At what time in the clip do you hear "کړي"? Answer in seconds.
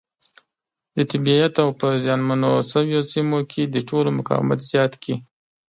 5.01-5.15